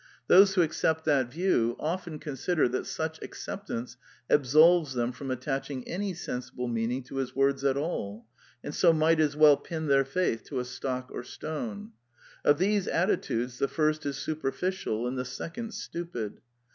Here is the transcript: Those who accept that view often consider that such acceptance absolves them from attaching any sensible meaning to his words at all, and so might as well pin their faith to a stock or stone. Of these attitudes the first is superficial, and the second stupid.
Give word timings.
Those 0.25 0.55
who 0.55 0.63
accept 0.63 1.05
that 1.05 1.31
view 1.31 1.75
often 1.79 2.17
consider 2.17 2.67
that 2.69 2.87
such 2.87 3.21
acceptance 3.21 3.97
absolves 4.31 4.95
them 4.95 5.11
from 5.11 5.29
attaching 5.29 5.87
any 5.87 6.15
sensible 6.15 6.67
meaning 6.67 7.03
to 7.03 7.17
his 7.17 7.35
words 7.35 7.63
at 7.63 7.77
all, 7.77 8.25
and 8.63 8.73
so 8.73 8.93
might 8.93 9.19
as 9.19 9.35
well 9.37 9.57
pin 9.57 9.85
their 9.85 10.03
faith 10.03 10.43
to 10.45 10.59
a 10.59 10.65
stock 10.65 11.11
or 11.13 11.21
stone. 11.21 11.91
Of 12.43 12.57
these 12.57 12.87
attitudes 12.87 13.59
the 13.59 13.67
first 13.67 14.03
is 14.07 14.17
superficial, 14.17 15.05
and 15.05 15.19
the 15.19 15.23
second 15.23 15.75
stupid. 15.75 16.41